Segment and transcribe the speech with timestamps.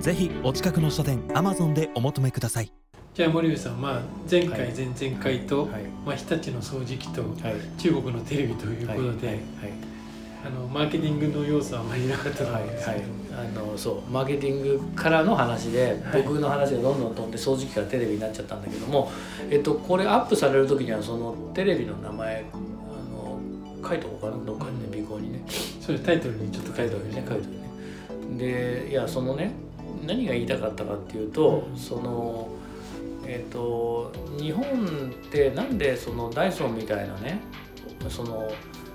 [0.00, 2.72] ぜひお近くの書店アマゾンでお求めください。
[3.14, 5.82] じゃあ森部さん、まあ、前回、はい前々回と、はい。
[6.04, 7.78] まあ、日立の掃除機とはい。
[7.78, 9.38] 中国のテレビということで、はい。
[10.44, 13.02] あのマーケティングの要素はあまりなかったと思うんですけど、
[13.38, 16.22] あのそうマーケティングからの話で、はい。
[16.22, 19.12] 僕の話がどんどん飛んで掃除機からテレビになっちゃったんだけども、
[19.50, 22.56] えっと、これアップされる時にはそのテレビの名前あ
[23.14, 23.38] の
[23.88, 25.44] 書いておこうかなどっかにね尾行にね。
[25.80, 27.08] それタイトルにちょっと書いておる。
[27.08, 28.82] ね書いておるね。
[28.84, 29.52] でいやそのね
[30.02, 32.48] 何が言いたかったかっていうと、その
[33.24, 37.40] えっ、と日本ってなんでそのダイソンみたいなね
[38.08, 38.50] その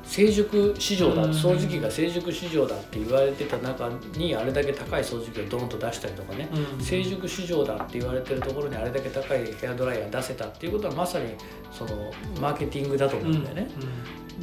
[0.08, 6.84] 成熟市場だうん掃除機が成熟市場だって言われてた中にあれだけ高い掃除機をドーンと出したりとかね、うん。
[6.84, 11.36] 成熟市場だって言われてるところにあれだけ高いヘアドライヤー出せたっていうことはまさに
[11.72, 13.68] そのマーケティングだと思うんだよね。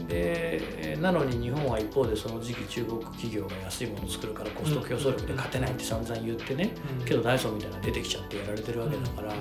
[0.09, 6.71] でえーなのに日本は一方でその時期中国企業が安いものを作るからコスト競争力で勝てないって散々言ってね。
[7.05, 9.33] けどダイソンみたいなの出てきちゃってやられてるわけだから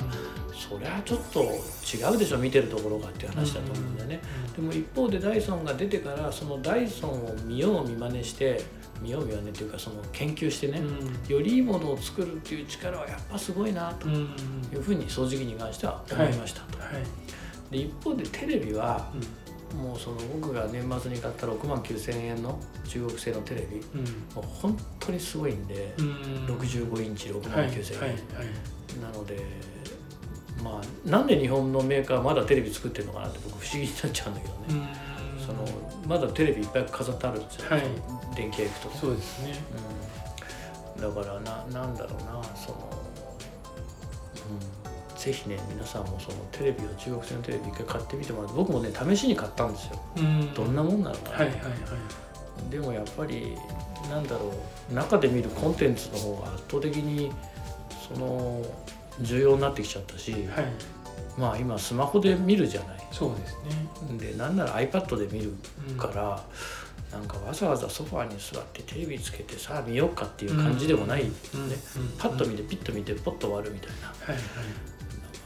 [0.54, 4.22] そりゃちょっと違うでしょ見てるところがっていう話だと思うんだよね。
[4.56, 8.64] でも一方でダイソンが出てからそのダイソンを見よう見まねして
[9.02, 10.82] 見よう見まねっていうかその研究してね、
[11.28, 14.14] よりいいものを作るっていう力はやっぱすごいなとうん。
[14.16, 14.22] うん
[14.74, 16.62] いうふうに掃除機に関しては思いました。
[16.62, 16.80] と。
[16.80, 17.72] はい。
[17.72, 19.12] で一方でテレビは
[19.76, 24.00] もうその僕が年末に買った6万9000円の中国製のテレビうん。
[24.00, 24.06] うん
[24.36, 26.06] もう本当にすごいんで、うん。
[26.48, 28.20] 65インチ6万はい9000円、はいはい
[29.02, 29.40] なので
[30.64, 34.88] まあなんで日本のメーカーまだテレビ作ってるのかなって僕不思議になっちゃうんだけどうね、ん
[35.46, 35.66] その
[36.08, 37.82] まだテレビいっぱい飾ってあるんですよ、はい。
[38.36, 38.90] 電気屋行くと。
[38.90, 39.56] ねそうですね。
[40.96, 42.90] うん、だからななんだろうなその、
[45.12, 50.02] うん、ぜひね皆さんもそのテレビを中国製のテレビ一回買ってみてもらって僕もね試しに買ったんですよ。
[50.18, 50.54] うん。
[50.54, 51.32] どんなもんなのか。
[51.32, 52.72] な、はいはいはい。
[52.72, 53.58] でもやっぱり
[54.10, 54.54] なんだろ
[54.92, 57.32] う中で見るコンテンツの方が圧倒的に
[58.08, 58.62] その
[59.22, 60.44] 重要になってきちゃったし、はい
[61.38, 63.08] まあ今スマホで見るじゃない。
[63.12, 64.18] そうですね。
[64.18, 65.54] でなんなら iPad で見る
[65.90, 66.44] うんから、
[67.12, 71.32] なんかわざわざソファーに座ってテレビつけてさあ見ようかっていう感じでもない、ね。
[71.54, 71.70] うんうん
[72.18, 74.08] パッと見てピッと見てポッと終わるみたいな。
[74.08, 74.38] はいはい。
[74.38, 74.42] だ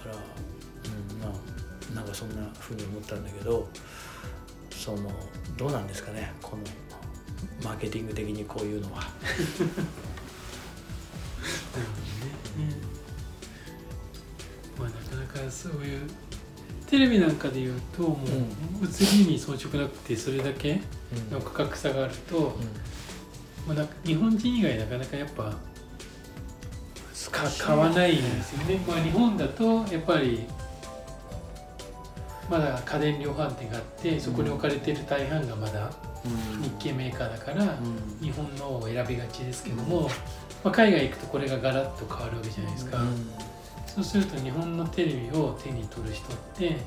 [0.03, 1.39] から、うん、ま
[1.91, 3.67] あなんかそんな風に思ったんだけど
[4.71, 5.11] その
[5.57, 6.31] どうなんですかね。
[6.41, 6.63] この
[7.63, 9.01] マーケティング的にこういうのは。
[15.49, 16.01] そういう
[16.87, 18.17] テレビなんかで言うともう
[18.85, 20.81] 映りに装飾なくてそれだけ
[21.31, 22.55] の価格差があると、
[23.67, 25.53] まあ、なんか日本人以外なかなかやっぱ
[27.31, 30.45] か買わないんですよね、まあ、日本だとやっぱり
[32.49, 35.91] まだ家電量販店があってそこに置かれてる大半がまだ
[36.25, 36.63] うん。
[36.63, 38.25] 日系メーカーだからうん。
[38.25, 40.09] 日本のを選びがちですけども、
[40.63, 42.97] まあ、海外行くとこれがガラッと変わるわけじゃないですか、
[43.97, 46.77] そうすると日本のテレビを手に取る人って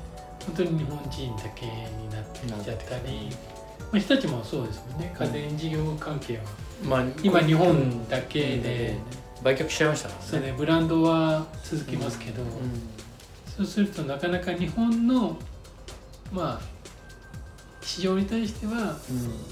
[0.45, 3.29] 本当に日本人だけになってきちゃったり、
[3.79, 5.13] まあ、日立もそうですもんね。
[5.19, 6.43] 家電事業関係は
[6.83, 8.97] まあ、今日本だけで、
[9.43, 10.27] 売却しちゃいましたからね。
[10.29, 12.43] そうねブランドは続きますけど、
[13.57, 15.37] そうするとなかなか日本の
[16.31, 16.61] まあ
[17.81, 18.97] 市場に対しては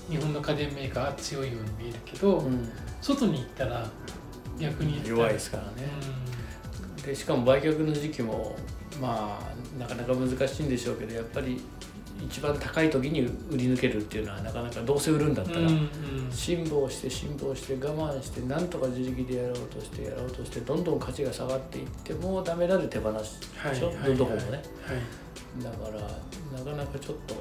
[0.10, 2.54] 日本の家電メーカーは強いように見えるけど、うん。
[2.54, 2.72] うん
[3.02, 3.86] 外に行ったら
[4.60, 5.88] 逆に弱いですからね。
[7.06, 8.56] でしかも売却の時期も
[9.02, 11.62] まあなかなか難しいんでしょうけどやっぱり
[12.22, 15.70] 一番高い時に売り抜けるっていうのはなかなかどうせ売るんだったら、
[16.32, 23.90] 辛抱して辛抱して我慢してなんとか自力でやろうとしてやろうとしてどんどん価値が下がっていってもうダメだで手放しちょ？
[23.90, 24.44] っはいどこもね。
[24.52, 24.62] はい
[25.64, 25.94] だから
[26.60, 27.36] なかなかちょっと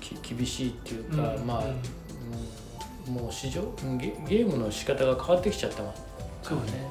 [0.00, 3.62] き厳しいっていうか、まあ、もう市場
[3.98, 5.94] ゲゲームの仕方が変わってきちゃったもん
[6.42, 6.88] そうね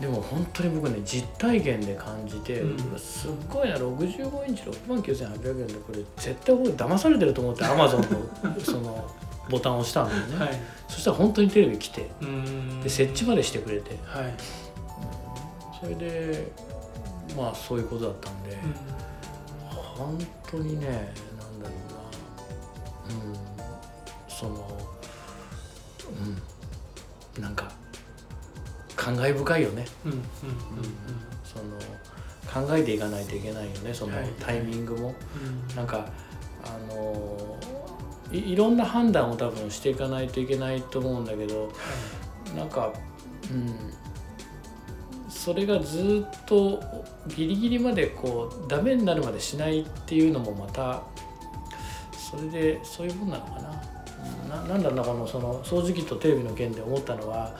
[0.00, 2.98] でも本当に僕ね実体験で感じて、うん。
[2.98, 8.08] すっごいな65インチ6万9800円でこれ絶対僕騙されてると思ってアマゾンの
[8.62, 9.04] その
[9.50, 10.60] ボタンを押したんだよね、はい。
[10.88, 12.80] そしたら本当にテレビ来てうん。
[12.80, 13.98] で設置までしてくれて。
[14.04, 14.34] はい、
[15.80, 16.52] それで
[17.36, 18.56] まあそういうことだったんで、
[19.96, 20.18] 本
[20.50, 21.12] 当にね
[29.08, 29.86] 感慨深いよね、
[31.42, 31.58] そ
[32.60, 33.94] の考えていかないといけないよね。
[33.94, 34.28] そのはい。
[34.38, 35.14] タイミングも、
[35.70, 35.76] うん。
[35.76, 36.06] なんか
[36.62, 37.56] あの
[38.30, 41.72] いいろんな判断を多分していかないといけないと思うんだけど
[42.54, 42.92] なんか
[43.50, 43.74] うん
[45.30, 46.82] それがずっと
[47.28, 51.02] ギリギリまでこうダメになるまでしないっていうのもまた
[52.12, 53.70] それでそういうもんなのかな。
[53.70, 57.54] うんななんだろうなこのその掃除機とテレビの件で思ったのは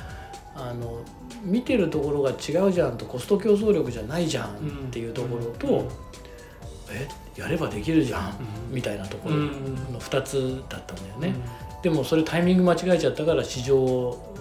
[0.58, 1.00] あの
[1.44, 5.88] 見てるところが違うじゃんとコスト競争力じゃないじゃんっていうところと、うん。
[6.90, 7.08] え？
[7.36, 8.74] やればできるじゃん、うん。
[8.74, 9.74] みたいなところうん。
[9.92, 11.34] の2つだったんだよね。
[11.76, 11.82] うん。
[11.82, 14.34] でもそれタイミング間違えちゃったから市場を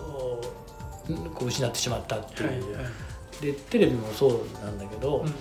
[1.08, 3.42] うんこう失ってしまったっていう、はいはい。
[3.42, 5.26] でテレビもそうなんだけど、うん。
[5.26, 5.34] うん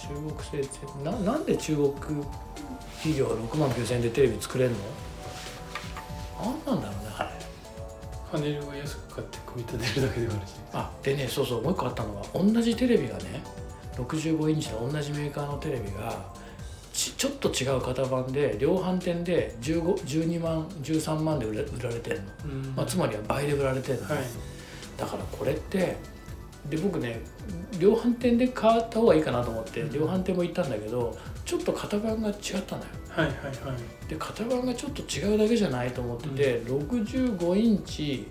[0.00, 1.92] 中国製ってななんで中国
[2.94, 4.76] 企業が6万9千円でテレビ作れるの？
[8.30, 10.50] パネルを安く買って組み立てるだけではあるし。
[10.72, 13.42] あでねそうそうもう一個あったのは同じテレビがね
[13.96, 16.30] 65インチの同じメーカーのテレビが
[16.92, 22.74] ちちょっと違う型番で量販店で15 12万13万で売られてるの、うん。
[22.76, 24.24] まあ、つまりは倍で売られてるの、はい。
[24.96, 25.96] だからこれって
[26.68, 27.20] で僕ね
[27.78, 32.34] 量販店で買った方がいいかなと思って量販店も行ったんだけどちょっと型番が違っ
[32.66, 32.88] たのよ。
[33.08, 34.08] はいはいはい。
[34.08, 38.28] で型番がちょっと違うだけじゃないと思ってて、65インチ、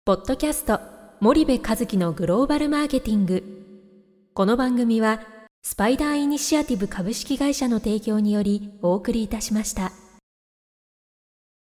[0.05, 0.79] ポッドキャスト
[1.19, 3.43] 森部和樹のグローバルマーケティング。
[4.35, 5.23] この番組は
[5.65, 9.91] スパイダーイニシアティブ株式会社の提供によりお送りいたしました。